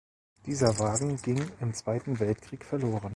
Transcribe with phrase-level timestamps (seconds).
[0.47, 3.09] Dieser Wagen ging im Zweiten Weltkrieg verloren.